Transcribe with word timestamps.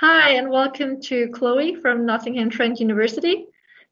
Hi, 0.00 0.30
and 0.30 0.48
welcome 0.48 0.98
to 1.02 1.28
Chloe 1.28 1.74
from 1.74 2.06
Nottingham 2.06 2.48
Trent 2.48 2.80
University. 2.80 3.44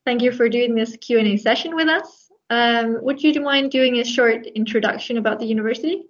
Thank 0.07 0.23
you 0.23 0.33
for 0.33 0.49
doing 0.49 0.75
this 0.75 0.97
Q&A 0.97 1.37
session 1.37 1.77
with 1.77 1.87
us. 1.87 2.31
Um, 2.49 2.97
would 3.03 3.23
you 3.23 3.39
mind 3.43 3.71
doing 3.71 3.97
a 3.97 4.05
short 4.05 4.47
introduction 4.47 5.19
about 5.19 5.39
the 5.39 5.45
university? 5.45 6.07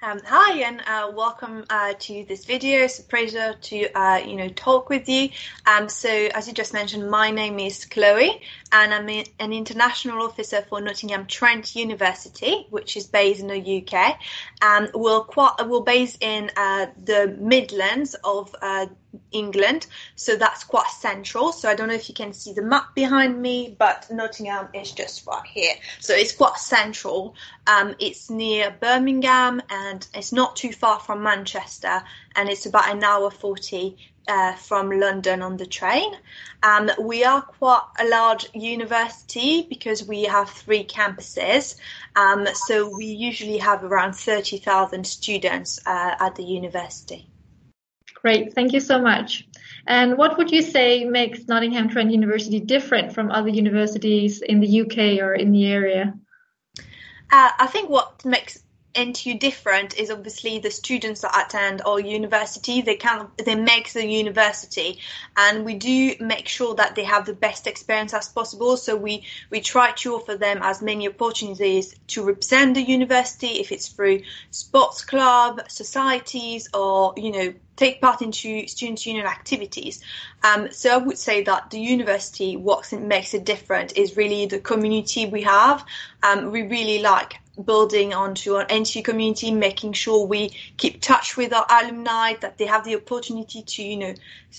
Um, 0.00 0.20
hi 0.24 0.60
and 0.60 0.80
uh, 0.86 1.10
welcome 1.12 1.64
uh, 1.68 1.92
to 1.98 2.24
this 2.28 2.44
video. 2.44 2.84
It's 2.84 3.00
a 3.00 3.02
pleasure 3.02 3.54
to 3.60 3.98
uh, 3.98 4.18
you 4.18 4.36
know 4.36 4.48
talk 4.48 4.88
with 4.90 5.08
you. 5.08 5.30
Um, 5.66 5.88
so 5.88 6.08
as 6.08 6.46
you 6.46 6.54
just 6.54 6.72
mentioned, 6.72 7.10
my 7.10 7.32
name 7.32 7.58
is 7.58 7.84
Chloe, 7.84 8.40
and 8.70 8.94
I'm 8.94 9.08
an 9.08 9.52
international 9.52 10.22
officer 10.22 10.62
for 10.62 10.80
Nottingham 10.80 11.26
Trent 11.26 11.74
University, 11.74 12.68
which 12.70 12.96
is 12.96 13.08
based 13.08 13.40
in 13.40 13.48
the 13.48 13.82
UK, 13.82 14.16
and 14.62 14.88
we're 14.94 15.24
we're 15.66 15.80
based 15.80 16.18
in 16.20 16.52
uh, 16.56 16.86
the 17.02 17.36
Midlands 17.36 18.14
of 18.22 18.54
uh, 18.62 18.86
England, 19.32 19.86
so 20.16 20.36
that's 20.36 20.64
quite 20.64 20.88
central. 20.88 21.52
So 21.52 21.68
I 21.68 21.74
don't 21.74 21.88
know 21.88 21.94
if 21.94 22.08
you 22.08 22.14
can 22.14 22.32
see 22.32 22.52
the 22.52 22.62
map 22.62 22.94
behind 22.94 23.40
me, 23.40 23.74
but 23.78 24.06
Nottingham 24.10 24.68
is 24.74 24.92
just 24.92 25.26
right 25.26 25.46
here. 25.46 25.74
So 26.00 26.14
it's 26.14 26.32
quite 26.32 26.56
central. 26.56 27.34
Um, 27.66 27.94
it's 27.98 28.30
near 28.30 28.74
Birmingham 28.80 29.62
and 29.70 30.06
it's 30.14 30.32
not 30.32 30.56
too 30.56 30.72
far 30.72 31.00
from 31.00 31.22
Manchester, 31.22 32.02
and 32.36 32.48
it's 32.48 32.66
about 32.66 32.90
an 32.90 33.02
hour 33.02 33.30
40 33.30 33.96
uh, 34.28 34.54
from 34.54 34.90
London 34.90 35.42
on 35.42 35.56
the 35.56 35.66
train. 35.66 36.14
Um, 36.62 36.90
we 37.00 37.24
are 37.24 37.42
quite 37.42 37.86
a 37.98 38.06
large 38.06 38.46
university 38.54 39.62
because 39.62 40.04
we 40.04 40.24
have 40.24 40.50
three 40.50 40.84
campuses. 40.84 41.76
Um, 42.14 42.46
so 42.52 42.94
we 42.94 43.06
usually 43.06 43.58
have 43.58 43.82
around 43.82 44.14
30,000 44.14 45.06
students 45.06 45.80
uh, 45.86 46.14
at 46.20 46.36
the 46.36 46.44
university. 46.44 47.28
Great, 48.28 48.52
thank 48.52 48.74
you 48.74 48.80
so 48.80 49.00
much. 49.00 49.48
And 49.86 50.18
what 50.18 50.36
would 50.36 50.50
you 50.50 50.60
say 50.60 51.06
makes 51.06 51.48
Nottingham 51.48 51.88
Trent 51.88 52.10
University 52.10 52.60
different 52.60 53.14
from 53.14 53.30
other 53.30 53.48
universities 53.48 54.42
in 54.42 54.60
the 54.60 54.82
UK 54.82 55.18
or 55.24 55.32
in 55.32 55.50
the 55.50 55.64
area? 55.64 56.12
Uh, 56.76 57.50
I 57.58 57.66
think 57.68 57.88
what 57.88 58.22
makes 58.26 58.62
NTU 58.94 59.38
different 59.38 59.98
is 59.98 60.10
obviously 60.10 60.58
the 60.58 60.70
students 60.70 61.20
that 61.20 61.46
attend 61.46 61.82
our 61.84 62.00
university. 62.00 62.80
They 62.80 62.96
can 62.96 63.28
they 63.36 63.54
make 63.54 63.92
the 63.92 64.06
university, 64.06 64.98
and 65.36 65.64
we 65.64 65.74
do 65.74 66.14
make 66.20 66.48
sure 66.48 66.74
that 66.74 66.94
they 66.94 67.04
have 67.04 67.26
the 67.26 67.34
best 67.34 67.66
experience 67.66 68.14
as 68.14 68.28
possible. 68.28 68.76
So 68.76 68.96
we 68.96 69.24
we 69.50 69.60
try 69.60 69.92
to 69.92 70.14
offer 70.14 70.36
them 70.36 70.60
as 70.62 70.82
many 70.82 71.08
opportunities 71.08 71.94
to 72.08 72.24
represent 72.24 72.74
the 72.74 72.82
university, 72.82 73.60
if 73.60 73.72
it's 73.72 73.88
through 73.88 74.22
sports 74.50 75.04
club, 75.04 75.60
societies, 75.68 76.68
or 76.74 77.14
you 77.16 77.32
know 77.32 77.54
take 77.76 78.00
part 78.00 78.22
into 78.22 78.66
student 78.66 79.06
union 79.06 79.26
activities. 79.26 80.02
Um, 80.42 80.72
so 80.72 80.94
I 80.94 80.96
would 80.96 81.18
say 81.18 81.42
that 81.44 81.70
the 81.70 81.78
university, 81.78 82.56
what 82.56 82.92
makes 82.92 83.34
it 83.34 83.44
different 83.44 83.96
is 83.96 84.16
really 84.16 84.46
the 84.46 84.58
community 84.58 85.26
we 85.26 85.42
have. 85.42 85.84
Um, 86.24 86.50
we 86.50 86.62
really 86.62 87.00
like 87.00 87.38
building 87.64 88.14
onto 88.14 88.54
our 88.54 88.66
NTU 88.66 89.04
community, 89.04 89.50
making 89.50 89.92
sure 89.92 90.26
we 90.26 90.50
keep 90.76 91.00
touch 91.00 91.36
with 91.36 91.52
our 91.52 91.66
alumni, 91.70 92.34
that 92.40 92.58
they 92.58 92.66
have 92.66 92.84
the 92.84 92.96
opportunity 92.96 93.62
to, 93.62 93.82
you 93.82 93.96
know, 93.96 94.14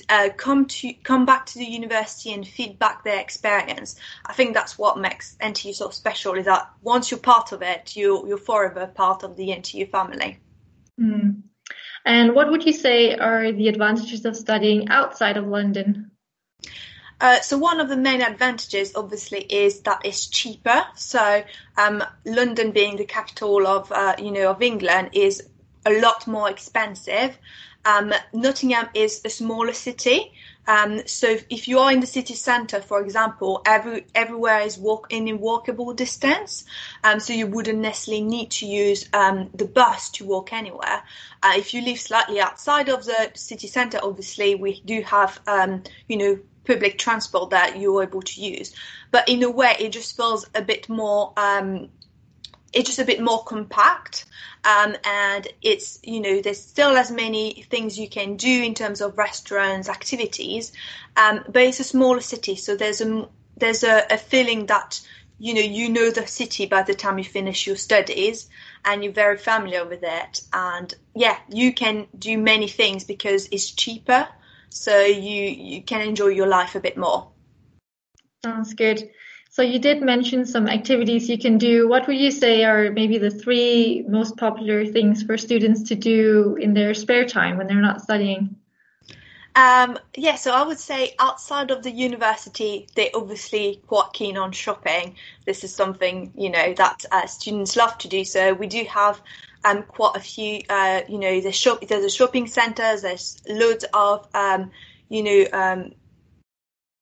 uh, 0.09 0.29
come 0.37 0.65
to 0.65 0.93
come 1.03 1.25
back 1.25 1.45
to 1.47 1.59
the 1.59 1.65
university 1.65 2.33
and 2.33 2.47
feedback 2.47 3.03
their 3.03 3.19
experience. 3.19 3.95
I 4.25 4.33
think 4.33 4.53
that's 4.53 4.77
what 4.77 4.99
makes 4.99 5.35
NTU 5.41 5.73
so 5.73 5.89
special. 5.89 6.35
Is 6.35 6.45
that 6.45 6.69
once 6.81 7.11
you're 7.11 7.19
part 7.19 7.51
of 7.51 7.61
it, 7.61 7.95
you 7.95 8.27
you're 8.27 8.37
forever 8.37 8.87
part 8.87 9.23
of 9.23 9.35
the 9.35 9.49
NTU 9.49 9.89
family. 9.89 10.39
Mm. 10.99 11.43
And 12.05 12.33
what 12.33 12.49
would 12.49 12.65
you 12.65 12.73
say 12.73 13.15
are 13.15 13.51
the 13.51 13.67
advantages 13.67 14.25
of 14.25 14.35
studying 14.35 14.89
outside 14.89 15.37
of 15.37 15.47
London? 15.47 16.11
Uh, 17.21 17.39
so 17.41 17.57
one 17.57 17.79
of 17.79 17.89
the 17.89 17.97
main 17.97 18.21
advantages, 18.21 18.95
obviously, 18.95 19.39
is 19.41 19.81
that 19.81 20.01
it's 20.05 20.27
cheaper. 20.27 20.83
So 20.95 21.43
um, 21.77 22.03
London, 22.25 22.71
being 22.71 22.97
the 22.97 23.05
capital 23.05 23.67
of 23.67 23.91
uh, 23.91 24.15
you 24.17 24.31
know 24.31 24.51
of 24.51 24.61
England, 24.61 25.09
is 25.13 25.43
a 25.85 25.99
lot 25.99 26.27
more 26.27 26.49
expensive. 26.49 27.37
Um, 27.85 28.13
Nottingham 28.33 28.89
is 28.93 29.21
a 29.23 29.29
smaller 29.29 29.73
city, 29.73 30.33
um, 30.69 31.01
so 31.07 31.35
if 31.49 31.67
you 31.67 31.79
are 31.79 31.91
in 31.91 31.99
the 31.99 32.05
city 32.05 32.35
centre, 32.35 32.79
for 32.79 33.01
example, 33.01 33.63
every 33.65 34.05
everywhere 34.13 34.59
is 34.59 34.77
walk 34.77 35.07
in 35.09 35.27
a 35.27 35.35
walkable 35.35 35.95
distance, 35.95 36.63
um, 37.03 37.19
so 37.19 37.33
you 37.33 37.47
wouldn't 37.47 37.79
necessarily 37.79 38.23
need 38.23 38.51
to 38.51 38.67
use 38.67 39.09
um, 39.11 39.49
the 39.55 39.65
bus 39.65 40.11
to 40.11 40.25
walk 40.25 40.53
anywhere. 40.53 41.01
Uh, 41.41 41.53
if 41.55 41.73
you 41.73 41.81
live 41.81 41.99
slightly 41.99 42.39
outside 42.39 42.87
of 42.87 43.03
the 43.03 43.31
city 43.33 43.65
centre, 43.65 43.99
obviously 44.03 44.53
we 44.53 44.79
do 44.81 45.01
have 45.01 45.39
um, 45.47 45.81
you 46.07 46.17
know 46.17 46.39
public 46.69 46.99
transport 46.99 47.49
that 47.49 47.79
you're 47.79 48.03
able 48.03 48.21
to 48.21 48.41
use. 48.41 48.75
But 49.09 49.27
in 49.27 49.41
a 49.41 49.49
way, 49.49 49.75
it 49.79 49.91
just 49.91 50.15
feels 50.15 50.47
a 50.53 50.61
bit 50.61 50.87
more. 50.87 51.33
Um, 51.35 51.89
it's 52.71 52.85
just 52.85 52.99
a 52.99 53.05
bit 53.05 53.19
more 53.19 53.43
compact, 53.43 54.25
um, 54.63 54.95
and 55.03 55.47
it's 55.63 55.99
you 56.03 56.19
know 56.21 56.39
there's 56.41 56.61
still 56.61 56.95
as 56.95 57.09
many 57.09 57.65
things 57.71 57.97
you 57.97 58.07
can 58.07 58.37
do 58.37 58.63
in 58.63 58.75
terms 58.75 59.01
of 59.01 59.17
restaurants, 59.17 59.89
activities, 59.89 60.71
um, 61.17 61.43
but 61.47 61.63
it's 61.63 61.79
a 61.79 61.83
smaller 61.83 62.21
city, 62.21 62.55
so 62.55 62.75
there's 62.75 63.01
a 63.01 63.27
there's 63.57 63.83
a, 63.83 64.05
a 64.11 64.17
feeling 64.17 64.67
that 64.67 65.01
you 65.39 65.55
know 65.55 65.61
you 65.61 65.89
know 65.89 66.11
the 66.11 66.27
city 66.27 66.67
by 66.67 66.83
the 66.83 66.93
time 66.93 67.17
you 67.17 67.23
finish 67.23 67.65
your 67.65 67.75
studies 67.75 68.47
and 68.85 69.03
you're 69.03 69.13
very 69.13 69.37
familiar 69.37 69.85
with 69.85 70.03
it 70.03 70.41
and 70.51 70.93
yeah 71.15 71.37
you 71.49 71.73
can 71.73 72.07
do 72.17 72.37
many 72.37 72.67
things 72.67 73.05
because 73.05 73.47
it's 73.51 73.71
cheaper 73.71 74.27
so 74.69 74.99
you 75.01 75.43
you 75.45 75.81
can 75.81 76.01
enjoy 76.01 76.27
your 76.27 76.47
life 76.47 76.75
a 76.75 76.79
bit 76.79 76.97
more. 76.97 77.29
Sounds 78.43 78.73
good. 78.73 79.09
So 79.51 79.63
you 79.63 79.79
did 79.79 80.01
mention 80.01 80.45
some 80.45 80.67
activities 80.67 81.27
you 81.27 81.37
can 81.37 81.57
do. 81.57 81.89
What 81.89 82.07
would 82.07 82.17
you 82.17 82.31
say 82.31 82.63
are 82.63 82.91
maybe 82.91 83.17
the 83.17 83.31
three 83.31 84.05
most 84.07 84.37
popular 84.37 84.85
things 84.85 85.23
for 85.23 85.37
students 85.37 85.89
to 85.89 85.95
do 85.95 86.55
in 86.61 86.73
their 86.73 86.93
spare 86.93 87.25
time 87.25 87.57
when 87.57 87.67
they're 87.67 87.81
not 87.81 88.01
studying? 88.01 88.55
Um, 89.55 89.97
yeah, 90.15 90.35
so 90.35 90.53
I 90.53 90.65
would 90.65 90.79
say 90.79 91.15
outside 91.19 91.71
of 91.71 91.83
the 91.83 91.91
university, 91.91 92.87
they're 92.95 93.09
obviously 93.13 93.81
quite 93.87 94.13
keen 94.13 94.37
on 94.37 94.51
shopping. 94.51 95.15
This 95.45 95.63
is 95.63 95.75
something 95.75 96.31
you 96.35 96.49
know 96.49 96.73
that 96.75 97.03
uh, 97.11 97.25
students 97.25 97.75
love 97.75 97.97
to 97.97 98.07
do. 98.07 98.23
So 98.23 98.53
we 98.53 98.67
do 98.67 98.85
have 98.85 99.21
um, 99.65 99.83
quite 99.83 100.15
a 100.15 100.19
few, 100.19 100.61
uh, 100.69 101.01
you 101.07 101.17
know, 101.17 101.41
there's 101.41 101.55
shop, 101.55 101.81
there's 101.87 102.05
a 102.05 102.09
shopping 102.09 102.47
centres, 102.47 103.01
there's 103.01 103.41
loads 103.47 103.85
of, 103.93 104.27
um, 104.33 104.71
you 105.09 105.23
know, 105.23 105.45
um, 105.53 105.93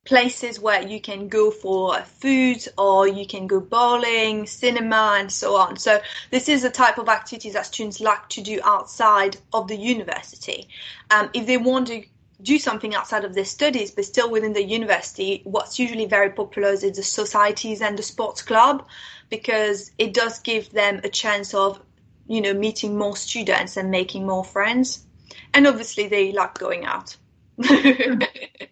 places 0.06 0.59
where 0.59 0.81
you 0.81 1.01
can 1.01 1.28
go 1.28 1.51
for 1.51 2.00
food 2.01 2.66
or 2.78 3.07
you 3.07 3.28
can 3.28 3.45
go 3.45 3.59
bowling, 3.59 4.47
cinema, 4.47 5.18
and 5.19 5.29
so 5.31 5.57
on. 5.57 5.78
So 5.78 6.00
this 6.31 6.47
is 6.47 6.62
the 6.62 6.69
type 6.69 6.97
of 6.97 7.09
activities 7.09 7.53
that 7.53 7.66
students 7.66 8.00
like 8.00 8.29
to 8.29 8.41
do 8.41 8.62
outside 8.63 9.38
of 9.53 9.68
the 9.68 9.75
university. 9.75 10.69
Um, 11.12 11.29
if 11.34 11.45
they 11.45 11.57
want 11.57 11.88
to 11.88 12.03
do 12.41 12.57
something 12.57 12.95
outside 12.95 13.25
of 13.25 13.34
their 13.34 13.45
studies, 13.45 13.91
but 13.91 14.06
still 14.06 14.31
within 14.31 14.53
the 14.53 14.63
university, 14.63 15.41
what's 15.44 15.78
usually 15.78 16.06
very 16.06 16.29
popular 16.29 16.69
is 16.69 16.81
the 16.81 17.03
societies 17.03 17.81
and 17.81 17.97
the 17.97 18.03
sports 18.03 18.41
club, 18.41 18.88
because 19.29 19.91
it 19.97 20.13
does 20.13 20.39
give 20.39 20.69
them 20.72 21.01
a 21.03 21.09
chance 21.09 21.53
of 21.53 21.81
you 22.27 22.41
know, 22.41 22.53
meeting 22.53 22.97
more 22.97 23.15
students 23.15 23.77
and 23.77 23.91
making 23.91 24.25
more 24.25 24.43
friends. 24.43 25.05
And 25.53 25.67
obviously, 25.67 26.07
they 26.07 26.31
like 26.31 26.57
going 26.57 26.85
out. 26.85 27.15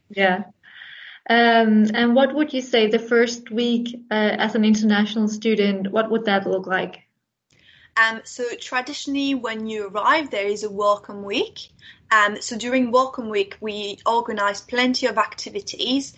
yeah. 0.10 0.44
Um, 1.28 1.86
and 1.94 2.16
what 2.16 2.36
would 2.36 2.54
you 2.54 2.62
say 2.62 2.88
the 2.88 3.00
first 3.00 3.50
week 3.50 3.96
uh, 4.12 4.36
as 4.38 4.56
an 4.56 4.64
international 4.64 5.28
student? 5.28 5.92
What 5.92 6.12
would 6.12 6.26
that 6.26 6.46
look 6.46 6.68
like? 6.68 7.02
Um, 7.98 8.22
so 8.26 8.44
traditionally, 8.60 9.36
when 9.36 9.68
you 9.68 9.88
arrive, 9.88 10.30
there 10.30 10.48
is 10.48 10.64
a 10.64 10.70
welcome 10.70 11.24
week. 11.24 11.70
Um, 12.12 12.42
so 12.42 12.58
during 12.58 12.92
welcome 12.92 13.30
week, 13.30 13.58
we 13.62 13.98
organize 14.06 14.62
plenty 14.62 15.08
of 15.08 15.18
activities 15.18 16.14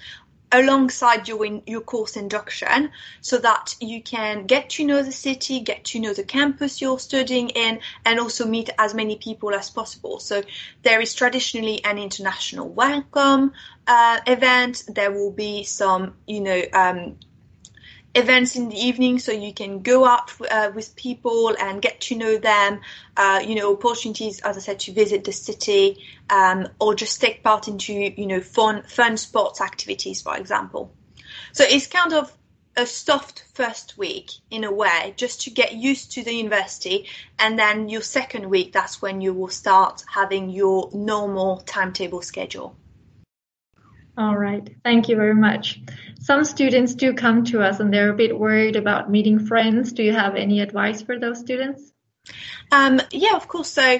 alongside 0.51 1.27
your 1.27 1.45
in, 1.45 1.61
your 1.65 1.81
course 1.81 2.15
induction 2.15 2.91
so 3.21 3.37
that 3.37 3.75
you 3.81 4.01
can 4.01 4.45
get 4.45 4.69
to 4.69 4.85
know 4.85 5.03
the 5.03 5.11
city 5.11 5.59
get 5.59 5.83
to 5.83 5.99
know 5.99 6.13
the 6.13 6.23
campus 6.23 6.81
you're 6.81 6.99
studying 6.99 7.49
in 7.49 7.79
and 8.05 8.19
also 8.19 8.45
meet 8.45 8.69
as 8.77 8.93
many 8.93 9.17
people 9.17 9.53
as 9.53 9.69
possible. 9.69 10.19
So 10.19 10.43
there 10.83 11.01
is 11.01 11.13
traditionally 11.13 11.83
an 11.83 11.97
international 11.97 12.69
welcome 12.69 13.53
uh, 13.87 14.19
event. 14.25 14.83
There 14.87 15.11
will 15.11 15.31
be 15.31 15.63
some 15.63 16.15
you 16.25 16.41
know 16.41 16.61
um, 16.73 17.17
events 18.17 18.55
in 18.55 18.69
the 18.69 18.75
evening 18.75 19.19
so 19.19 19.31
you 19.31 19.53
can 19.53 19.81
go 19.81 20.05
out 20.05 20.31
uh, 20.49 20.71
with 20.73 20.95
people 20.95 21.55
and 21.59 21.81
get 21.81 22.01
to 22.01 22.15
know 22.15 22.37
them 22.37 22.79
uh, 23.15 23.41
you 23.45 23.55
know 23.55 23.73
opportunities 23.73 24.39
as 24.41 24.57
i 24.57 24.59
said 24.59 24.79
to 24.79 24.91
visit 24.91 25.23
the 25.23 25.31
city 25.31 26.03
um, 26.29 26.67
or 26.79 26.95
just 26.95 27.21
take 27.21 27.43
part 27.43 27.67
into 27.67 27.93
you 27.93 28.25
know 28.25 28.41
fun 28.41 28.83
fun 28.83 29.17
sports 29.17 29.61
activities 29.61 30.21
for 30.21 30.35
example 30.35 30.91
so 31.53 31.63
it's 31.67 31.87
kind 31.87 32.13
of 32.13 32.31
a 32.77 32.85
soft 32.85 33.43
first 33.53 33.97
week 33.97 34.31
in 34.51 34.63
a 34.63 34.71
way, 34.71 35.13
just 35.17 35.41
to 35.41 35.49
get 35.49 35.73
used 35.73 36.11
to 36.11 36.23
the 36.23 36.31
university. 36.31 37.09
And 37.39 37.57
then 37.57 37.89
your 37.89 38.01
second 38.01 38.47
week, 38.47 38.71
that's 38.71 39.01
when 39.01 39.19
you 39.19 39.33
will 39.33 39.47
start 39.47 40.03
having 40.07 40.51
your 40.51 40.91
normal 40.93 41.57
timetable 41.65 42.21
schedule. 42.21 42.75
All 44.17 44.35
right. 44.35 44.67
Thank 44.83 45.09
you 45.09 45.15
very 45.15 45.35
much. 45.35 45.79
Some 46.19 46.43
students 46.43 46.95
do 46.95 47.13
come 47.13 47.43
to 47.45 47.61
us 47.61 47.79
and 47.79 47.93
they're 47.93 48.09
a 48.09 48.15
bit 48.15 48.37
worried 48.37 48.75
about 48.75 49.11
meeting 49.11 49.45
friends. 49.45 49.93
Do 49.93 50.01
you 50.01 50.13
have 50.13 50.35
any 50.35 50.59
advice 50.59 51.03
for 51.03 51.19
those 51.19 51.39
students? 51.39 51.93
Um, 52.71 52.99
yeah, 53.11 53.35
of 53.35 53.47
course. 53.47 53.69
So 53.69 53.99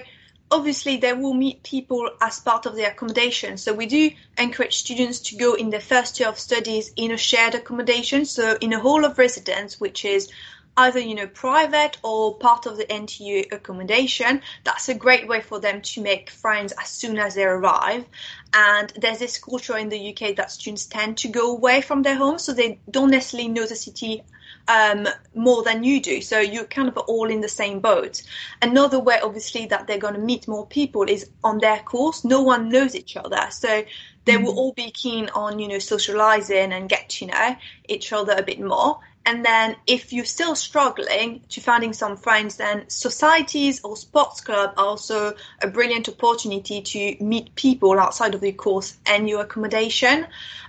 obviously 0.50 0.98
they 0.98 1.14
will 1.14 1.36
meet 1.36 1.62
people 1.62 2.10
as 2.20 2.40
part 2.40 2.66
of 2.66 2.76
their 2.76 2.92
accommodation. 2.92 3.58
So 3.58 3.74
we 3.74 3.86
do 3.86 4.10
encourage 4.40 4.78
students 4.78 5.20
to 5.20 5.38
go 5.38 5.54
in 5.54 5.70
their 5.70 5.80
first 5.80 6.20
year 6.20 6.30
of 6.30 6.40
studies 6.40 6.92
in 6.96 7.12
a 7.12 7.18
shared 7.18 7.54
accommodation. 7.54 8.26
So 8.26 8.58
in 8.60 8.74
a 8.74 8.80
hall 8.80 9.06
of 9.06 9.20
residence, 9.20 9.80
which 9.80 10.04
is 10.04 10.32
either 10.78 11.00
you 11.00 11.16
know 11.16 11.28
private 11.28 11.98
or 12.04 12.38
part 12.38 12.66
of 12.66 12.78
the 12.78 12.86
NTU 12.86 13.52
accommodation. 13.52 14.42
That's 14.64 14.90
a 14.90 14.94
great 14.94 15.28
way 15.28 15.42
for 15.42 15.60
them 15.60 15.82
to 15.82 16.02
make 16.02 16.30
friends 16.30 16.74
as 16.80 16.90
soon 16.90 17.18
as 17.18 17.36
they 17.36 17.44
arrive. 17.44 18.06
And 18.54 18.94
there's 18.96 19.20
this 19.20 19.38
culture 19.38 19.78
in 19.78 19.90
the 19.90 20.14
UK 20.14 20.36
that 20.38 20.52
students 20.52 20.86
tend 20.86 21.18
to 21.18 21.28
go 21.28 21.52
away 21.52 21.82
from 21.82 22.04
their 22.04 22.16
home, 22.16 22.40
so 22.40 22.54
they 22.54 22.80
don't 22.90 23.12
necessarily 23.12 23.50
know 23.50 23.66
the 23.66 23.76
city 23.76 24.24
um, 24.68 25.08
more 25.34 25.64
than 25.64 25.84
you 25.84 26.02
do. 26.02 26.22
So 26.22 26.40
you're 26.40 26.66
kind 26.66 26.88
of 26.88 26.98
all 26.98 27.30
in 27.30 27.42
the 27.42 27.50
same 27.50 27.80
boat. 27.80 28.22
Another 28.62 29.00
way, 29.00 29.20
obviously, 29.22 29.66
that 29.68 29.88
they're 29.88 29.98
going 29.98 30.14
to 30.14 30.20
meet 30.20 30.48
more 30.48 30.66
people 30.66 31.04
is 31.04 31.30
on 31.44 31.60
their 31.60 31.80
course. 31.80 32.24
No 32.24 32.42
one 32.42 32.70
knows 32.70 32.96
each 32.96 33.18
other. 33.18 33.48
So 33.50 33.84
they 34.26 34.38
will 34.38 34.54
mm. 34.54 34.58
all 34.58 34.74
be 34.74 34.92
keen 34.92 35.30
on, 35.30 35.60
you 35.60 35.68
know, 35.68 35.80
socializing 35.80 36.74
and 36.74 36.90
get 36.90 37.10
to 37.10 37.28
know 37.28 37.56
each 37.88 38.12
other 38.12 38.36
a 38.38 38.44
bit 38.44 38.60
more. 38.60 39.00
And 39.28 39.44
then 39.44 39.76
if 39.88 40.14
you're 40.14 40.24
still 40.24 40.56
struggling 40.56 41.42
to 41.50 41.60
finding 41.60 41.92
some 41.92 42.16
friends, 42.16 42.56
then 42.56 42.90
societies 42.90 43.82
or 43.84 43.98
sports 43.98 44.40
club 44.40 44.74
are 44.78 44.86
also 44.86 45.34
a 45.62 45.68
brilliant 45.68 46.08
opportunity 46.08 46.82
to 46.82 47.22
meet 47.22 47.54
people 47.56 48.00
outside 48.00 48.36
of 48.36 48.42
your 48.42 48.54
course 48.54 48.98
and 49.06 49.28
your 49.28 49.42
accommodation. 49.42 50.28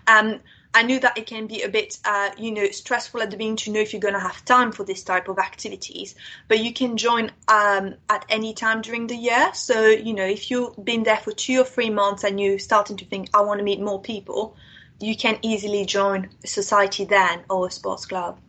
Um, 0.08 0.40
I 0.74 0.82
knew 0.82 0.98
that 0.98 1.16
it 1.16 1.28
can 1.28 1.46
be 1.46 1.62
a 1.62 1.68
bit, 1.68 1.98
uh, 2.04 2.30
you 2.36 2.50
know, 2.50 2.68
stressful 2.70 3.22
at 3.22 3.30
the 3.30 3.36
beginning 3.36 3.58
to 3.58 3.70
know 3.70 3.78
if 3.78 3.92
you're 3.92 4.00
going 4.00 4.14
to 4.14 4.20
have 4.20 4.44
time 4.44 4.72
for 4.72 4.82
this 4.82 5.04
type 5.04 5.28
of 5.28 5.38
activities. 5.38 6.16
But 6.48 6.58
you 6.58 6.72
can 6.72 6.96
join 6.96 7.30
um, 7.46 7.94
at 8.10 8.24
any 8.28 8.54
time 8.54 8.82
during 8.82 9.06
the 9.06 9.14
year. 9.16 9.50
So, 9.54 9.86
you 9.86 10.14
know, 10.14 10.26
if 10.26 10.50
you've 10.50 10.84
been 10.84 11.04
there 11.04 11.18
for 11.18 11.30
two 11.30 11.60
or 11.60 11.64
three 11.64 11.90
months 11.90 12.24
and 12.24 12.40
you're 12.40 12.58
starting 12.58 12.96
to 12.96 13.04
think, 13.04 13.28
I 13.32 13.42
want 13.42 13.58
to 13.58 13.64
meet 13.64 13.80
more 13.80 14.02
people, 14.02 14.56
you 14.98 15.16
can 15.16 15.38
easily 15.42 15.86
join 15.86 16.28
a 16.42 16.48
society 16.48 17.04
then 17.04 17.44
or 17.48 17.68
a 17.68 17.70
sports 17.70 18.04
club. 18.04 18.40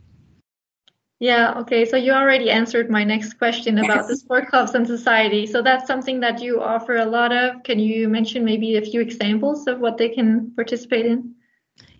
Yeah, 1.19 1.60
okay. 1.60 1.86
So 1.86 1.98
you 1.98 2.13
already 2.13 2.50
answered 2.50 2.89
my 2.89 3.04
next 3.04 3.33
question 3.33 3.77
about 3.80 4.07
the 4.07 4.16
sport 4.16 4.48
clubs 4.48 4.74
and 4.74 4.88
society. 4.88 5.45
So 5.45 5.62
that's 5.62 5.86
something 5.86 6.21
that 6.21 6.42
you 6.42 6.62
offer 6.62 6.95
a 6.95 7.06
lot 7.06 7.33
of. 7.33 7.63
Can 7.63 7.80
you 7.80 8.07
mention 8.07 8.45
maybe 8.45 8.77
a 8.77 8.81
few 8.81 9.01
examples 9.01 9.68
of 9.68 9.80
what 9.80 9.98
they 9.98 10.10
can 10.10 10.51
participate 10.56 11.06
in? 11.06 11.36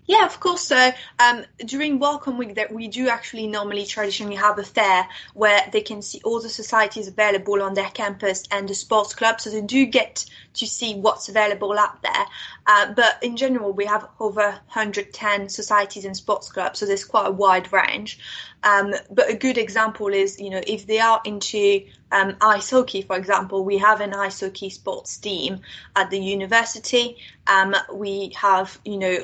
Yeah, 0.10 0.26
of 0.26 0.40
course. 0.40 0.62
So 0.62 0.92
um, 1.20 1.46
during 1.64 2.00
Welcome 2.00 2.40
Week, 2.40 2.56
that 2.56 2.74
we 2.74 2.88
do 2.88 3.10
actually 3.10 3.46
normally 3.46 3.86
traditionally 3.86 4.38
have 4.38 4.58
a 4.58 4.64
fair 4.64 5.08
where 5.36 5.62
they 5.72 5.82
can 5.82 6.02
see 6.02 6.20
all 6.26 6.42
the 6.42 6.50
societies 6.50 7.08
available 7.08 7.62
on 7.62 7.76
their 7.76 7.92
campus 7.92 8.44
and 8.50 8.68
the 8.68 8.74
sports 8.74 9.14
club. 9.14 9.40
So 9.40 9.52
they 9.52 9.62
do 9.62 9.86
get 9.86 10.26
to 10.56 10.66
see 10.66 10.96
what's 10.96 11.30
available 11.30 11.78
out 11.78 12.02
there. 12.02 12.26
Uh, 12.66 12.92
but 12.96 13.20
in 13.22 13.38
general, 13.38 13.72
we 13.72 13.86
have 13.86 14.10
over 14.20 14.42
110 14.42 15.48
societies 15.48 16.06
and 16.06 16.18
sports 16.18 16.52
clubs, 16.52 16.80
so 16.80 16.88
there's 16.88 17.06
quite 17.06 17.28
a 17.28 17.32
wide 17.32 17.72
range. 17.72 18.18
Um, 18.64 18.96
but 19.12 19.30
a 19.30 19.36
good 19.36 19.60
example 19.60 20.08
is, 20.08 20.40
you 20.40 20.50
know, 20.50 20.62
if 20.66 20.88
they 20.88 21.00
are 21.00 21.22
into 21.24 21.86
um, 22.12 22.36
ice 22.42 22.72
hockey, 22.72 23.04
for 23.04 23.16
example, 23.16 23.64
we 23.64 23.78
have 23.78 24.02
an 24.02 24.16
ice 24.16 24.40
hockey 24.40 24.72
sports 24.72 25.20
team 25.20 25.62
at 25.96 26.10
the 26.10 26.20
university. 26.20 27.18
Um, 27.46 27.76
we 27.94 28.34
have, 28.36 28.80
you 28.84 28.98
know, 28.98 29.20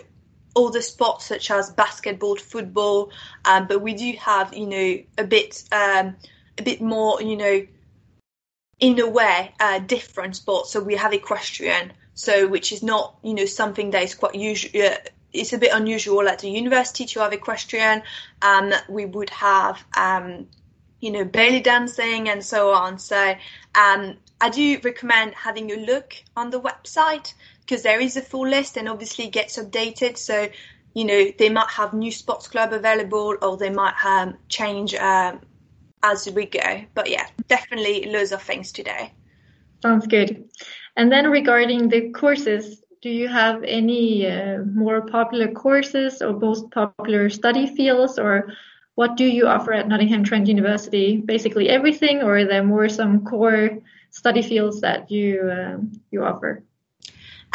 other 0.55 0.81
sports 0.81 1.25
such 1.25 1.51
as 1.51 1.71
basketball, 1.71 2.35
football, 2.35 3.11
um, 3.45 3.67
but 3.67 3.81
we 3.81 3.93
do 3.93 4.13
have, 4.19 4.53
you 4.53 4.67
know, 4.67 4.97
a 5.17 5.23
bit, 5.23 5.63
um, 5.71 6.15
a 6.57 6.63
bit 6.63 6.81
more, 6.81 7.21
you 7.21 7.35
know, 7.35 7.65
in 8.79 8.99
a 8.99 9.09
way, 9.09 9.53
uh, 9.59 9.79
different 9.79 10.35
sports. 10.35 10.71
So 10.71 10.81
we 10.81 10.95
have 10.95 11.13
equestrian, 11.13 11.93
so 12.13 12.47
which 12.47 12.71
is 12.71 12.83
not, 12.83 13.17
you 13.23 13.33
know, 13.33 13.45
something 13.45 13.91
that 13.91 14.03
is 14.03 14.15
quite 14.15 14.35
usual. 14.35 14.87
Uh, 14.87 14.97
it's 15.33 15.53
a 15.53 15.57
bit 15.57 15.71
unusual 15.73 16.27
at 16.27 16.39
the 16.39 16.49
university 16.49 17.05
to 17.05 17.19
have 17.19 17.33
equestrian. 17.33 18.01
Um, 18.41 18.73
we 18.87 19.05
would 19.05 19.29
have, 19.31 19.83
um, 19.97 20.47
you 21.01 21.11
know, 21.11 21.25
belly 21.25 21.59
dancing 21.59 22.29
and 22.29 22.43
so 22.43 22.71
on. 22.71 22.99
So 22.99 23.35
um, 23.75 24.15
I 24.39 24.49
do 24.49 24.79
recommend 24.83 25.33
having 25.35 25.71
a 25.71 25.75
look 25.75 26.15
on 26.35 26.49
the 26.49 26.61
website 26.61 27.33
because 27.65 27.83
there 27.83 27.99
is 27.99 28.17
a 28.17 28.21
full 28.21 28.47
list 28.47 28.77
and 28.77 28.87
obviously 28.87 29.29
gets 29.29 29.57
updated. 29.57 30.17
So, 30.17 30.47
you 30.93 31.05
know, 31.05 31.31
they 31.37 31.49
might 31.49 31.69
have 31.69 31.93
new 31.93 32.11
sports 32.11 32.47
club 32.47 32.73
available 32.73 33.35
or 33.41 33.57
they 33.57 33.69
might 33.69 33.95
um, 34.05 34.37
change 34.49 34.93
um, 34.95 35.41
as 36.03 36.29
we 36.29 36.45
go. 36.45 36.83
But 36.93 37.09
yeah, 37.09 37.27
definitely 37.47 38.05
loads 38.05 38.31
of 38.31 38.41
things 38.41 38.71
today. 38.71 39.13
Sounds 39.81 40.07
good. 40.07 40.49
And 40.95 41.11
then 41.11 41.29
regarding 41.29 41.89
the 41.89 42.11
courses, 42.11 42.81
do 43.01 43.09
you 43.09 43.27
have 43.27 43.63
any 43.63 44.27
uh, 44.27 44.59
more 44.59 45.01
popular 45.01 45.51
courses 45.51 46.21
or 46.21 46.33
most 46.33 46.71
popular 46.71 47.29
study 47.29 47.67
fields 47.67 48.17
or 48.17 48.53
what 48.95 49.17
do 49.17 49.25
you 49.25 49.47
offer 49.47 49.73
at 49.73 49.87
Nottingham 49.87 50.23
Trent 50.23 50.47
University? 50.47 51.17
Basically 51.17 51.69
everything, 51.69 52.23
or 52.23 52.37
are 52.37 52.45
there 52.45 52.63
more 52.63 52.87
some 52.87 53.25
core 53.25 53.79
study 54.09 54.41
fields 54.41 54.81
that 54.81 55.11
you 55.11 55.41
uh, 55.49 55.77
you 56.11 56.23
offer? 56.23 56.63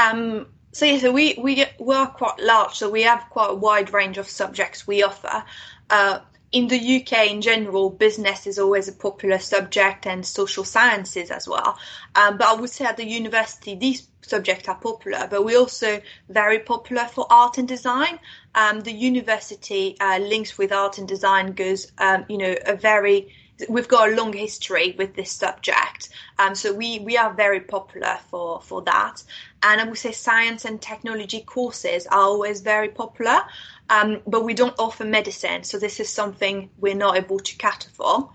Um, 0.00 0.46
so 0.72 0.86
yeah, 0.86 0.98
so 0.98 1.12
we 1.12 1.34
we 1.38 1.64
work 1.78 2.14
quite 2.14 2.38
large, 2.40 2.74
so 2.74 2.88
we 2.88 3.02
have 3.02 3.26
quite 3.30 3.50
a 3.50 3.54
wide 3.54 3.92
range 3.92 4.18
of 4.18 4.28
subjects 4.28 4.86
we 4.86 5.02
offer. 5.02 5.44
Uh, 5.90 6.20
in 6.52 6.66
the 6.66 6.96
UK 6.96 7.30
in 7.30 7.40
general, 7.42 7.90
business 7.90 8.46
is 8.46 8.58
always 8.58 8.88
a 8.88 8.92
popular 8.92 9.38
subject 9.38 10.06
and 10.06 10.26
social 10.26 10.64
sciences 10.64 11.30
as 11.30 11.46
well. 11.46 11.78
Um, 12.16 12.38
but 12.38 12.48
I 12.48 12.54
would 12.54 12.70
say 12.70 12.84
at 12.84 12.96
the 12.96 13.06
university, 13.06 13.76
these 13.76 14.08
subjects 14.22 14.68
are 14.68 14.74
popular, 14.74 15.28
but 15.30 15.44
we're 15.44 15.58
also 15.58 16.00
very 16.28 16.58
popular 16.58 17.04
for 17.04 17.26
art 17.30 17.58
and 17.58 17.68
design. 17.68 18.18
Um, 18.54 18.80
the 18.80 18.92
university 18.92 19.96
uh, 20.00 20.18
links 20.18 20.58
with 20.58 20.72
art 20.72 20.98
and 20.98 21.06
design 21.06 21.52
goes, 21.52 21.92
um, 21.98 22.24
you 22.28 22.38
know, 22.38 22.54
a 22.66 22.74
very 22.74 23.32
we've 23.68 23.88
got 23.88 24.10
a 24.10 24.14
long 24.14 24.32
history 24.32 24.94
with 24.98 25.14
this 25.14 25.30
subject, 25.30 26.08
um, 26.38 26.54
so 26.54 26.72
we 26.72 26.98
we 27.00 27.16
are 27.16 27.32
very 27.32 27.60
popular 27.60 28.18
for 28.30 28.60
for 28.60 28.82
that. 28.82 29.22
And 29.62 29.80
I 29.80 29.84
would 29.84 29.98
say 29.98 30.12
science 30.12 30.64
and 30.64 30.80
technology 30.80 31.40
courses 31.40 32.06
are 32.06 32.20
always 32.20 32.60
very 32.60 32.88
popular, 32.88 33.42
um, 33.88 34.20
but 34.26 34.44
we 34.44 34.54
don't 34.54 34.78
offer 34.78 35.04
medicine, 35.04 35.64
so 35.64 35.78
this 35.78 36.00
is 36.00 36.08
something 36.08 36.70
we're 36.78 36.94
not 36.94 37.16
able 37.16 37.40
to 37.40 37.56
cater 37.56 37.90
for. 37.90 38.32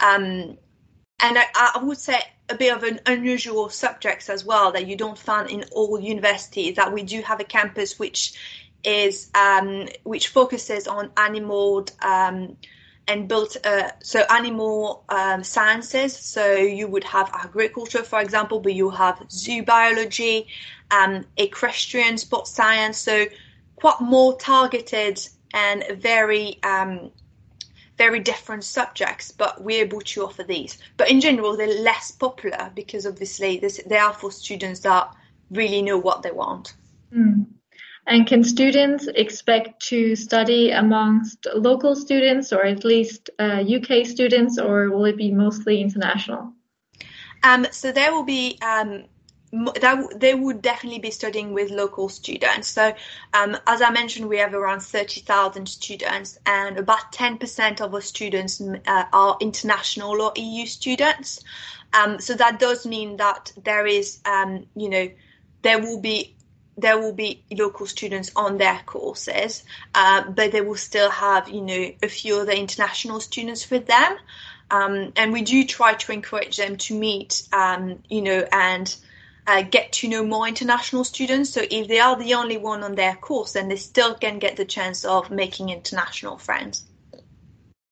Um, 0.00 0.58
and 1.20 1.36
I, 1.36 1.44
I, 1.74 1.82
would 1.82 1.98
say 1.98 2.20
a 2.48 2.54
bit 2.54 2.72
of 2.72 2.84
an 2.84 3.00
unusual 3.06 3.68
subjects 3.70 4.28
as 4.28 4.44
well 4.44 4.70
that 4.72 4.86
you 4.86 4.94
don't 4.96 5.18
find 5.18 5.50
in 5.50 5.64
all 5.72 5.98
universities. 5.98 6.76
That 6.76 6.92
we 6.92 7.02
do 7.02 7.22
have 7.22 7.40
a 7.40 7.44
campus 7.44 7.98
which 7.98 8.34
is 8.84 9.30
um, 9.34 9.88
which 10.04 10.28
focuses 10.28 10.86
on 10.86 11.10
animal 11.16 11.86
um, 12.02 12.56
and 13.08 13.26
built 13.26 13.56
uh, 13.64 13.90
so 14.00 14.20
animal 14.30 15.04
um, 15.08 15.42
sciences. 15.42 16.16
So 16.16 16.54
you 16.54 16.86
would 16.86 17.04
have 17.04 17.30
agriculture, 17.32 18.04
for 18.04 18.20
example, 18.20 18.60
but 18.60 18.74
you 18.74 18.90
have 18.90 19.24
zoo 19.30 19.62
biology, 19.64 20.46
um, 20.90 21.24
equestrian 21.38 22.18
sports 22.18 22.50
science. 22.50 22.98
So 22.98 23.24
quite 23.76 24.00
more 24.00 24.36
targeted 24.38 25.26
and 25.54 25.84
very 26.00 26.58
um, 26.62 27.10
very 27.96 28.20
different 28.20 28.62
subjects, 28.62 29.32
but 29.32 29.60
we're 29.60 29.82
able 29.82 30.00
to 30.00 30.24
offer 30.24 30.44
these. 30.44 30.78
But 30.96 31.10
in 31.10 31.20
general, 31.20 31.56
they're 31.56 31.82
less 31.82 32.12
popular 32.12 32.70
because 32.74 33.06
obviously 33.06 33.58
they 33.58 33.98
are 33.98 34.12
for 34.12 34.30
students 34.30 34.80
that 34.80 35.12
really 35.50 35.82
know 35.82 35.98
what 35.98 36.22
they 36.22 36.30
want. 36.30 36.74
Mm. 37.12 37.46
And 38.08 38.26
can 38.26 38.42
students 38.42 39.06
expect 39.06 39.82
to 39.88 40.16
study 40.16 40.70
amongst 40.70 41.46
local 41.54 41.94
students 41.94 42.54
or 42.54 42.64
at 42.64 42.82
least 42.82 43.28
uh, 43.38 43.62
UK 43.62 44.06
students, 44.06 44.58
or 44.58 44.90
will 44.90 45.04
it 45.04 45.18
be 45.18 45.30
mostly 45.30 45.82
international? 45.82 46.54
Um, 47.42 47.66
so 47.70 47.92
there 47.92 48.12
will 48.12 48.24
be. 48.24 48.58
Um, 48.62 49.04
that 49.80 50.20
they 50.20 50.34
would 50.34 50.60
definitely 50.60 50.98
be 50.98 51.10
studying 51.10 51.54
with 51.54 51.70
local 51.70 52.10
students. 52.10 52.68
So, 52.68 52.94
um, 53.32 53.56
as 53.66 53.80
I 53.80 53.88
mentioned, 53.88 54.28
we 54.28 54.36
have 54.36 54.52
around 54.52 54.80
30,000 54.80 55.66
students, 55.66 56.38
and 56.44 56.76
about 56.76 57.12
10% 57.12 57.80
of 57.80 57.94
our 57.94 58.02
students 58.02 58.60
uh, 58.60 59.04
are 59.10 59.38
international 59.40 60.20
or 60.20 60.32
EU 60.36 60.66
students. 60.66 61.42
Um, 61.94 62.20
so 62.20 62.34
that 62.34 62.58
does 62.58 62.84
mean 62.84 63.16
that 63.16 63.50
there 63.64 63.86
is, 63.86 64.20
um, 64.26 64.66
you 64.76 64.90
know, 64.90 65.08
there 65.62 65.80
will 65.80 66.02
be 66.02 66.36
there 66.78 66.98
will 66.98 67.12
be 67.12 67.42
local 67.50 67.86
students 67.86 68.30
on 68.36 68.56
their 68.56 68.80
courses, 68.86 69.64
uh, 69.94 70.22
but 70.30 70.52
they 70.52 70.60
will 70.60 70.76
still 70.76 71.10
have, 71.10 71.48
you 71.48 71.60
know, 71.60 71.90
a 72.02 72.08
few 72.08 72.36
other 72.36 72.52
international 72.52 73.20
students 73.20 73.70
with 73.70 73.86
them. 73.86 74.16
Um, 74.70 75.12
and 75.16 75.32
we 75.32 75.42
do 75.42 75.64
try 75.64 75.94
to 75.94 76.12
encourage 76.12 76.56
them 76.56 76.76
to 76.76 76.98
meet, 76.98 77.42
um, 77.52 78.02
you 78.08 78.22
know, 78.22 78.46
and 78.52 78.94
uh, 79.46 79.62
get 79.62 79.92
to 79.92 80.08
know 80.08 80.24
more 80.24 80.46
international 80.46 81.04
students. 81.04 81.50
So 81.50 81.62
if 81.68 81.88
they 81.88 82.00
are 82.00 82.16
the 82.16 82.34
only 82.34 82.58
one 82.58 82.82
on 82.82 82.94
their 82.94 83.16
course, 83.16 83.52
then 83.52 83.68
they 83.68 83.76
still 83.76 84.14
can 84.14 84.38
get 84.38 84.56
the 84.56 84.66
chance 84.66 85.04
of 85.04 85.30
making 85.30 85.70
international 85.70 86.38
friends. 86.38 86.84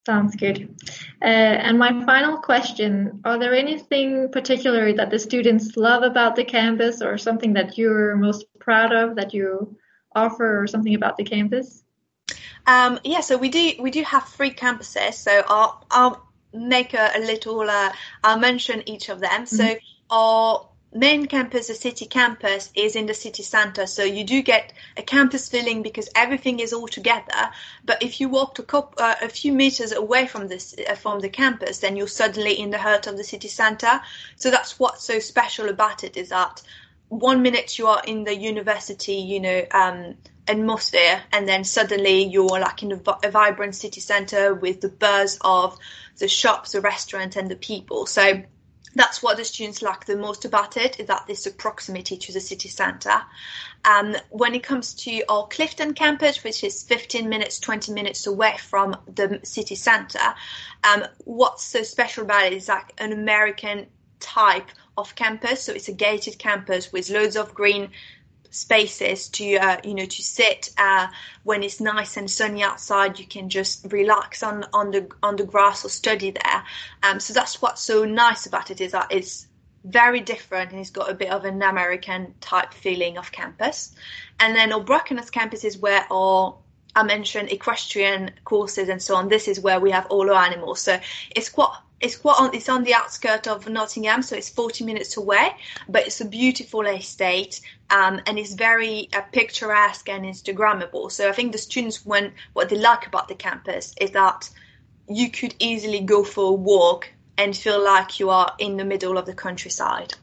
Sounds 0.07 0.37
good. 0.37 0.73
Uh, 1.21 1.25
and 1.25 1.81
my 1.81 2.05
final 2.05 2.37
question, 2.39 3.21
are 3.25 3.41
there 3.41 3.53
anything 3.53 4.31
particular 4.31 4.93
that 4.93 5.11
the 5.11 5.19
students 5.19 5.77
love 5.77 6.05
about 6.05 6.37
the 6.37 6.45
campus 6.45 7.03
or 7.03 7.19
something 7.19 7.55
that 7.55 7.77
you're 7.77 8.15
most 8.15 8.47
proud 8.61 8.93
of 8.93 9.17
that 9.17 9.35
you 9.35 9.77
offer 10.15 10.63
or 10.63 10.69
something 10.69 10.95
about 10.95 11.17
the 11.17 11.25
campus? 11.25 11.83
Um, 12.69 13.01
yeah, 13.03 13.19
so 13.19 13.37
we 13.37 13.49
do 13.49 13.73
we 13.81 13.91
do 13.91 14.05
have 14.05 14.29
three 14.29 14.53
campuses. 14.53 15.15
So 15.15 15.43
I'll, 15.49 15.85
I'll 15.91 16.29
make 16.55 16.95
a, 16.95 17.11
a 17.17 17.19
little, 17.19 17.69
uh, 17.69 17.91
I'll 18.23 18.39
mention 18.39 18.89
each 18.89 19.09
of 19.09 19.19
them. 19.19 19.43
Mm-hmm. 19.43 19.57
So 19.57 19.77
our 20.09 20.69
main 20.97 21.27
campus, 21.27 21.69
the 21.69 21.75
city 21.75 22.07
campus, 22.07 22.71
is 22.75 22.97
in 22.97 23.07
the 23.07 23.15
city 23.15 23.43
center. 23.43 23.87
So 23.87 24.03
you 24.03 24.25
do 24.25 24.43
get 24.43 24.73
a 24.97 25.03
campus 25.03 25.49
feeling 25.49 25.83
because 25.83 26.09
everything 26.15 26.61
is 26.61 26.73
all 26.73 26.89
together. 26.89 27.51
But 27.85 28.03
if 28.03 28.21
you 28.21 28.29
walk 28.29 28.59
a, 28.59 28.63
couple, 28.63 29.03
uh, 29.03 29.15
a 29.23 29.29
few 29.29 29.53
meters 29.53 29.93
away 29.93 30.27
from 30.27 30.49
this 30.49 30.75
uh, 30.89 30.95
from 30.95 31.21
the 31.21 31.29
campus, 31.29 31.79
then 31.79 31.97
you're 31.97 32.09
suddenly 32.09 32.59
in 32.59 32.71
the 32.71 32.79
heart 32.79 33.07
of 33.07 33.17
the 33.17 33.25
city 33.25 33.49
center. 33.49 34.01
So 34.37 34.51
that's 34.51 34.79
what's 34.79 35.05
so 35.05 35.19
special 35.19 35.69
about 35.69 36.05
it 36.05 36.17
is 36.17 36.31
that 36.31 36.63
one 37.09 37.43
minute 37.43 37.79
you 37.79 37.87
are 37.87 38.03
in 38.05 38.25
the 38.25 38.37
university, 38.37 39.15
you 39.15 39.41
know, 39.41 39.65
um, 39.71 40.17
atmosphere, 40.49 41.23
and 41.33 41.49
then 41.49 41.65
suddenly 41.65 42.25
you're 42.25 42.61
like 42.61 42.83
in 42.83 42.93
a, 42.93 43.01
a 43.25 43.31
vibrant 43.31 43.75
city 43.75 44.01
center 44.01 44.55
with 44.55 44.81
the 44.81 44.89
buzz 44.89 45.39
of 45.43 45.79
the 46.19 46.29
shops, 46.29 46.73
the 46.73 46.81
restaurant, 46.81 47.37
and 47.37 47.51
the 47.51 47.57
people. 47.57 48.07
So 48.07 48.43
that's 48.97 49.23
what 49.23 49.37
the 49.37 49.45
students 49.45 49.83
like 49.83 50.07
the 50.07 50.17
most 50.17 50.47
about 50.47 50.77
it 50.79 50.99
is 50.99 51.07
that 51.07 51.47
a 51.47 51.51
proximity 51.51 52.17
to 52.17 52.33
the 52.33 52.41
city 52.41 52.69
centre. 52.69 53.21
Um, 53.85 54.17
when 54.31 54.55
it 54.55 54.63
comes 54.63 54.95
to 54.95 55.23
our 55.29 55.47
Clifton 55.49 55.93
campus, 55.93 56.43
which 56.43 56.65
is 56.65 56.83
15 56.83 57.29
minutes, 57.29 57.61
20 57.61 57.93
minutes 57.93 58.27
away 58.27 58.57
from 58.59 58.97
the 59.07 59.39
city 59.45 59.75
centre, 59.75 60.35
um, 60.83 61.05
what's 61.25 61.63
so 61.63 61.83
special 61.83 62.25
about 62.25 62.47
it 62.47 62.55
is 62.55 62.69
like 62.69 62.95
an 62.99 63.13
American 63.13 63.87
type 64.19 64.69
of 64.97 65.15
campus. 65.15 65.63
So 65.63 65.73
it's 65.73 65.89
a 65.89 65.93
gated 65.93 66.39
campus 66.39 66.91
with 66.91 67.11
loads 67.11 67.37
of 67.37 67.55
green 67.55 67.91
spaces 68.51 69.29
to 69.29 69.57
uh, 69.57 69.81
you 69.85 69.95
know 69.95 70.05
to 70.05 70.23
sit 70.23 70.71
uh, 70.79 71.07
when 71.45 71.63
it's 71.63 71.81
nice 71.81 72.17
and 72.17 72.31
sunny 72.31 72.63
outside 72.63 73.19
you 73.19 73.27
can 73.27 73.49
just 73.49 73.91
relax 73.93 74.43
on 74.43 74.65
on 74.73 74.91
the 74.91 75.09
on 75.23 75.37
the 75.37 75.45
grass 75.45 75.85
or 75.85 75.89
study 75.89 76.31
there 76.31 76.65
um, 77.03 77.21
so 77.21 77.33
that's 77.33 77.61
what's 77.63 77.83
so 77.83 78.05
nice 78.05 78.47
about 78.47 78.71
it 78.71 78.81
is 78.81 78.93
that 78.93 79.07
it's 79.11 79.47
very 79.85 80.21
different 80.21 80.73
and 80.73 80.81
it's 80.81 80.91
got 80.91 81.11
a 81.11 81.15
bit 81.15 81.31
of 81.31 81.45
an 81.45 81.63
American 81.63 82.35
type 82.41 82.75
feeling 82.75 83.19
of 83.19 83.31
campus 83.31 83.95
and 84.41 84.55
then 84.55 84.73
our 84.73 84.81
Brackenhurst 84.81 85.31
campus 85.31 85.65
is 85.65 85.79
where 85.79 86.05
our 86.11 86.57
I 86.97 87.03
mentioned 87.03 87.53
equestrian 87.53 88.31
courses 88.45 88.89
and 88.89 89.03
so 89.03 89.17
on. 89.17 89.29
This 89.29 89.49
is 89.49 89.61
where 89.61 89.79
we 89.79 89.91
have 89.91 90.07
all 90.07 90.31
our 90.31 90.43
animals. 90.43 90.81
So 90.81 90.99
it's 91.35 91.51
quite 91.51 91.77
it's 92.01 92.17
quite 92.17 92.37
on 92.39 92.55
it's 92.55 92.69
on 92.69 92.85
the 92.85 92.95
outskirts 92.95 93.49
of 93.49 93.69
Nottingham, 93.69 94.23
so 94.23 94.37
it's 94.37 94.51
40 94.51 94.85
minutes 94.85 95.17
away. 95.17 95.51
But 95.89 96.07
it's 96.07 96.21
a 96.21 96.25
beautiful 96.25 96.87
estate, 96.87 97.61
um, 97.91 98.21
and 98.27 98.39
it's 98.39 98.55
very 98.55 99.09
uh, 99.15 99.23
picturesque 99.33 100.09
and 100.09 100.25
Instagrammable. 100.25 101.11
So 101.11 101.29
I 101.29 101.33
think 101.33 101.53
the 101.53 101.59
students, 101.59 102.05
when 102.05 102.33
what 102.53 102.69
they 102.69 102.77
like 102.77 103.07
about 103.07 103.29
the 103.29 103.35
campus 103.35 103.95
is 104.01 104.11
that 104.13 104.51
you 105.09 105.31
could 105.31 105.55
easily 105.59 106.01
go 106.01 106.25
for 106.25 106.51
a 106.51 106.53
walk 106.53 107.09
and 107.39 107.57
feel 107.57 107.83
like 107.83 108.19
you 108.19 108.31
are 108.31 108.55
in 108.59 108.77
the 108.77 108.85
middle 108.85 109.17
of 109.19 109.27
the 109.27 109.35
countryside. 109.35 110.15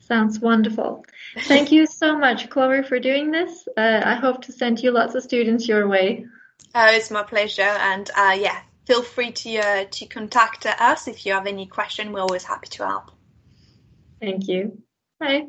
Sounds 0.00 0.40
wonderful. 0.40 1.04
Thank 1.44 1.72
you 1.72 1.86
so 1.86 2.18
much, 2.18 2.50
Chloe, 2.50 2.82
for 2.82 2.98
doing 2.98 3.30
this. 3.30 3.66
Uh, 3.76 4.02
I 4.04 4.14
hope 4.16 4.42
to 4.42 4.52
send 4.52 4.82
you 4.82 4.90
lots 4.90 5.14
of 5.14 5.22
students 5.22 5.66
your 5.66 5.88
way. 5.88 6.26
Oh, 6.74 6.86
it's 6.90 7.10
my 7.10 7.22
pleasure, 7.22 7.62
and 7.62 8.10
uh, 8.16 8.36
yeah, 8.38 8.60
feel 8.86 9.02
free 9.02 9.32
to 9.32 9.58
uh, 9.58 9.84
to 9.90 10.06
contact 10.06 10.66
us 10.66 11.08
if 11.08 11.24
you 11.26 11.32
have 11.32 11.46
any 11.46 11.66
question. 11.66 12.12
We're 12.12 12.20
always 12.20 12.44
happy 12.44 12.68
to 12.68 12.86
help. 12.86 13.10
Thank 14.20 14.48
you. 14.48 14.82
Bye. 15.18 15.46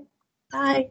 Bye. 0.52 0.90